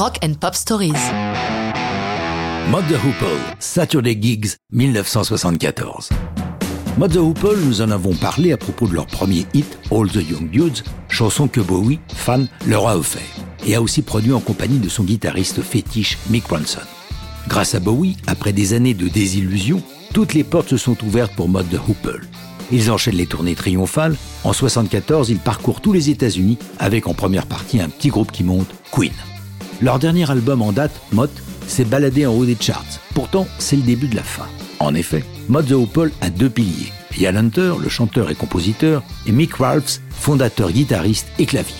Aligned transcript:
Rock 0.00 0.16
and 0.24 0.32
Pop 0.40 0.54
Stories. 0.54 0.94
Mod 2.70 2.86
the 2.88 2.96
Hoople, 2.96 3.38
Saturday 3.58 4.14
Gigs, 4.18 4.56
1974. 4.72 6.08
Mod 6.96 7.12
the 7.12 7.16
Hoople, 7.16 7.58
nous 7.66 7.82
en 7.82 7.90
avons 7.90 8.14
parlé 8.14 8.52
à 8.52 8.56
propos 8.56 8.88
de 8.88 8.94
leur 8.94 9.06
premier 9.06 9.44
hit, 9.52 9.78
All 9.90 10.08
the 10.08 10.26
Young 10.26 10.48
Dudes, 10.48 10.84
chanson 11.10 11.48
que 11.48 11.60
Bowie, 11.60 12.00
fan, 12.14 12.48
leur 12.66 12.88
a 12.88 12.96
offert, 12.96 13.20
et 13.66 13.74
a 13.74 13.82
aussi 13.82 14.00
produit 14.00 14.32
en 14.32 14.40
compagnie 14.40 14.78
de 14.78 14.88
son 14.88 15.04
guitariste 15.04 15.60
fétiche 15.60 16.16
Mick 16.30 16.46
Ronson. 16.46 16.80
Grâce 17.46 17.74
à 17.74 17.80
Bowie, 17.80 18.16
après 18.26 18.54
des 18.54 18.72
années 18.72 18.94
de 18.94 19.06
désillusion, 19.06 19.82
toutes 20.14 20.32
les 20.32 20.44
portes 20.44 20.70
se 20.70 20.78
sont 20.78 20.96
ouvertes 21.04 21.34
pour 21.34 21.50
Mod 21.50 21.68
the 21.68 21.78
Hoople. 21.86 22.26
Ils 22.72 22.90
enchaînent 22.90 23.16
les 23.16 23.26
tournées 23.26 23.54
triomphales. 23.54 24.16
En 24.44 24.54
74, 24.54 25.28
ils 25.28 25.40
parcourent 25.40 25.82
tous 25.82 25.92
les 25.92 26.08
États-Unis 26.08 26.56
avec 26.78 27.06
en 27.06 27.12
première 27.12 27.44
partie 27.44 27.82
un 27.82 27.90
petit 27.90 28.08
groupe 28.08 28.32
qui 28.32 28.44
monte, 28.44 28.74
Queen. 28.92 29.12
Leur 29.82 29.98
dernier 29.98 30.30
album 30.30 30.60
en 30.60 30.72
date, 30.72 31.00
Mott, 31.12 31.30
s'est 31.66 31.84
baladé 31.84 32.26
en 32.26 32.34
haut 32.34 32.44
des 32.44 32.56
charts. 32.58 32.84
Pourtant, 33.14 33.46
c'est 33.58 33.76
le 33.76 33.82
début 33.82 34.08
de 34.08 34.16
la 34.16 34.22
fin. 34.22 34.46
En 34.78 34.94
effet, 34.94 35.24
Mod 35.48 35.66
the 35.66 35.72
Hoople 35.72 36.12
a 36.20 36.28
deux 36.28 36.50
piliers. 36.50 36.92
Ian 37.18 37.36
Hunter, 37.36 37.74
le 37.82 37.88
chanteur 37.88 38.30
et 38.30 38.34
compositeur, 38.34 39.02
et 39.26 39.32
Mick 39.32 39.54
Ralphs, 39.54 40.00
fondateur, 40.10 40.70
guitariste 40.70 41.28
et 41.38 41.46
clavier. 41.46 41.74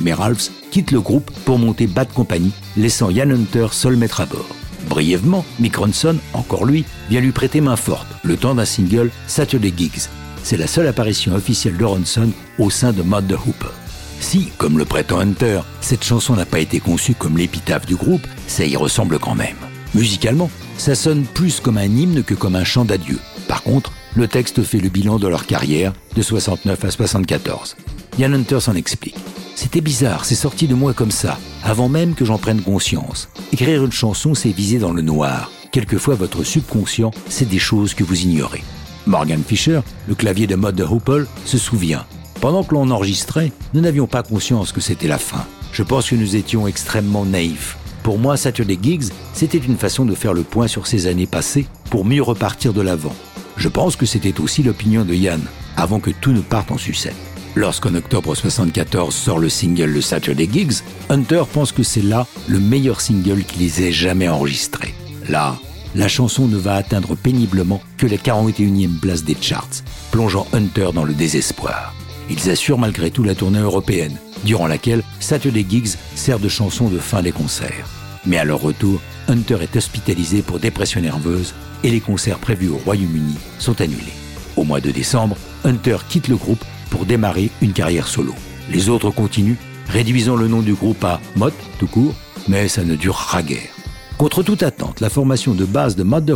Mais 0.00 0.12
Ralphs 0.12 0.50
quitte 0.70 0.90
le 0.90 1.00
groupe 1.00 1.30
pour 1.44 1.58
monter 1.58 1.86
Bad 1.86 2.12
Company, 2.12 2.52
laissant 2.76 3.10
Ian 3.10 3.30
Hunter 3.30 3.68
seul 3.72 3.96
mettre 3.96 4.20
à 4.20 4.26
bord. 4.26 4.48
Brièvement, 4.88 5.44
Mick 5.58 5.76
Ronson, 5.76 6.16
encore 6.34 6.66
lui, 6.66 6.84
vient 7.08 7.20
lui 7.20 7.32
prêter 7.32 7.60
main 7.60 7.76
forte, 7.76 8.06
le 8.22 8.36
temps 8.36 8.54
d'un 8.54 8.64
single 8.64 9.10
Saturday 9.26 9.72
Gigs. 9.76 10.08
C'est 10.42 10.56
la 10.56 10.66
seule 10.66 10.86
apparition 10.86 11.34
officielle 11.34 11.76
de 11.76 11.84
Ronson 11.84 12.30
au 12.58 12.70
sein 12.70 12.92
de 12.92 13.02
Mod 13.02 13.26
the 13.26 13.32
Hoople. 13.32 13.72
Si, 14.20 14.48
comme 14.58 14.78
le 14.78 14.84
prétend 14.84 15.20
Hunter, 15.20 15.60
cette 15.80 16.04
chanson 16.04 16.34
n'a 16.34 16.46
pas 16.46 16.60
été 16.60 16.80
conçue 16.80 17.14
comme 17.14 17.38
l'épitaphe 17.38 17.86
du 17.86 17.96
groupe, 17.96 18.26
ça 18.46 18.64
y 18.64 18.76
ressemble 18.76 19.18
quand 19.18 19.34
même. 19.34 19.56
Musicalement, 19.94 20.50
ça 20.78 20.94
sonne 20.94 21.24
plus 21.24 21.60
comme 21.60 21.78
un 21.78 21.84
hymne 21.84 22.22
que 22.22 22.34
comme 22.34 22.56
un 22.56 22.64
chant 22.64 22.84
d'adieu. 22.84 23.18
Par 23.48 23.62
contre, 23.62 23.92
le 24.14 24.28
texte 24.28 24.62
fait 24.62 24.78
le 24.80 24.88
bilan 24.88 25.18
de 25.18 25.28
leur 25.28 25.46
carrière 25.46 25.92
de 26.14 26.22
69 26.22 26.84
à 26.84 26.90
74. 26.90 27.76
Ian 28.18 28.32
Hunter 28.32 28.60
s'en 28.60 28.74
explique. 28.74 29.16
C'était 29.54 29.80
bizarre, 29.80 30.24
c'est 30.24 30.34
sorti 30.34 30.66
de 30.66 30.74
moi 30.74 30.92
comme 30.92 31.10
ça, 31.10 31.38
avant 31.62 31.88
même 31.88 32.14
que 32.14 32.24
j'en 32.24 32.38
prenne 32.38 32.60
conscience. 32.60 33.28
Écrire 33.52 33.84
une 33.84 33.92
chanson, 33.92 34.34
c'est 34.34 34.50
viser 34.50 34.78
dans 34.78 34.92
le 34.92 35.02
noir. 35.02 35.50
Quelquefois, 35.72 36.14
votre 36.14 36.44
subconscient, 36.44 37.10
c'est 37.28 37.48
des 37.48 37.58
choses 37.58 37.94
que 37.94 38.04
vous 38.04 38.20
ignorez. 38.20 38.62
Morgan 39.06 39.42
Fisher, 39.46 39.80
le 40.08 40.14
clavier 40.14 40.46
de 40.46 40.56
mode 40.56 40.76
de 40.76 40.84
Hoople, 40.84 41.26
se 41.44 41.58
souvient. 41.58 42.04
Pendant 42.40 42.62
que 42.62 42.74
l'on 42.74 42.90
enregistrait, 42.90 43.52
nous 43.72 43.80
n'avions 43.80 44.06
pas 44.06 44.22
conscience 44.22 44.72
que 44.72 44.80
c'était 44.80 45.08
la 45.08 45.18
fin. 45.18 45.44
Je 45.72 45.82
pense 45.82 46.10
que 46.10 46.14
nous 46.14 46.36
étions 46.36 46.66
extrêmement 46.66 47.24
naïfs. 47.24 47.76
Pour 48.02 48.18
moi, 48.18 48.36
Saturday 48.36 48.78
Gigs, 48.80 49.10
c'était 49.32 49.58
une 49.58 49.78
façon 49.78 50.04
de 50.04 50.14
faire 50.14 50.34
le 50.34 50.42
point 50.42 50.68
sur 50.68 50.86
ces 50.86 51.06
années 51.06 51.26
passées 51.26 51.66
pour 51.90 52.04
mieux 52.04 52.22
repartir 52.22 52.72
de 52.72 52.82
l'avant. 52.82 53.14
Je 53.56 53.68
pense 53.68 53.96
que 53.96 54.06
c'était 54.06 54.40
aussi 54.40 54.62
l'opinion 54.62 55.04
de 55.04 55.14
Yann, 55.14 55.40
avant 55.76 55.98
que 55.98 56.10
tout 56.10 56.32
ne 56.32 56.40
parte 56.40 56.70
en 56.70 56.78
sucette. 56.78 57.16
Lorsqu'en 57.54 57.94
octobre 57.94 58.34
74 58.34 59.14
sort 59.14 59.38
le 59.38 59.48
single 59.48 59.86
Le 59.86 60.02
Saturday 60.02 60.48
Gigs, 60.52 60.82
Hunter 61.08 61.44
pense 61.50 61.72
que 61.72 61.82
c'est 61.82 62.02
là 62.02 62.26
le 62.48 62.60
meilleur 62.60 63.00
single 63.00 63.44
qu'ils 63.44 63.82
aient 63.82 63.92
jamais 63.92 64.28
enregistré. 64.28 64.94
Là, 65.28 65.56
la 65.94 66.06
chanson 66.06 66.46
ne 66.46 66.58
va 66.58 66.74
atteindre 66.74 67.16
péniblement 67.16 67.80
que 67.96 68.06
la 68.06 68.18
41e 68.18 69.00
place 69.00 69.24
des 69.24 69.36
charts, 69.40 69.82
plongeant 70.10 70.46
Hunter 70.52 70.90
dans 70.94 71.04
le 71.04 71.14
désespoir. 71.14 71.94
Ils 72.28 72.50
assurent 72.50 72.78
malgré 72.78 73.10
tout 73.10 73.22
la 73.22 73.34
tournée 73.34 73.60
européenne, 73.60 74.16
durant 74.44 74.66
laquelle 74.66 75.02
Saturday 75.20 75.64
Gigs 75.68 75.96
sert 76.14 76.38
de 76.38 76.48
chanson 76.48 76.88
de 76.88 76.98
fin 76.98 77.22
des 77.22 77.32
concerts. 77.32 77.88
Mais 78.26 78.38
à 78.38 78.44
leur 78.44 78.60
retour, 78.60 79.00
Hunter 79.28 79.58
est 79.62 79.76
hospitalisé 79.76 80.42
pour 80.42 80.58
dépression 80.58 81.00
nerveuse 81.00 81.54
et 81.84 81.90
les 81.90 82.00
concerts 82.00 82.38
prévus 82.38 82.68
au 82.68 82.78
Royaume-Uni 82.78 83.34
sont 83.58 83.80
annulés. 83.80 84.12
Au 84.56 84.64
mois 84.64 84.80
de 84.80 84.90
décembre, 84.90 85.36
Hunter 85.64 85.98
quitte 86.08 86.28
le 86.28 86.36
groupe 86.36 86.64
pour 86.90 87.06
démarrer 87.06 87.50
une 87.60 87.72
carrière 87.72 88.08
solo. 88.08 88.34
Les 88.70 88.88
autres 88.88 89.10
continuent, 89.10 89.58
réduisant 89.88 90.36
le 90.36 90.48
nom 90.48 90.62
du 90.62 90.74
groupe 90.74 91.04
à 91.04 91.20
Mott 91.36 91.54
tout 91.78 91.86
court, 91.86 92.14
mais 92.48 92.66
ça 92.68 92.82
ne 92.82 92.96
durera 92.96 93.42
guère. 93.42 93.70
Contre 94.18 94.42
toute 94.42 94.62
attente, 94.62 95.00
la 95.00 95.10
formation 95.10 95.54
de 95.54 95.64
base 95.64 95.94
de 95.94 96.02
Mott 96.02 96.24
the 96.24 96.34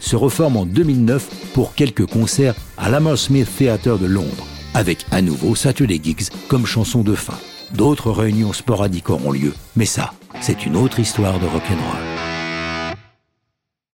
se 0.00 0.16
reforme 0.16 0.56
en 0.56 0.66
2009 0.66 1.28
pour 1.52 1.74
quelques 1.74 2.06
concerts 2.06 2.54
à 2.78 2.88
l'Hammersmith 2.88 3.48
Theatre 3.56 3.98
de 3.98 4.06
Londres 4.06 4.46
avec 4.74 5.06
à 5.10 5.22
nouveau 5.22 5.54
Saturday 5.54 6.00
Gigs 6.02 6.28
comme 6.48 6.66
chanson 6.66 7.02
de 7.02 7.14
fin. 7.14 7.38
D'autres 7.74 8.10
réunions 8.10 8.52
sporadiques 8.52 9.10
auront 9.10 9.32
lieu, 9.32 9.54
mais 9.76 9.86
ça, 9.86 10.12
c'est 10.40 10.66
une 10.66 10.76
autre 10.76 11.00
histoire 11.00 11.38
de 11.38 11.46
rock'n'roll. 11.46 12.11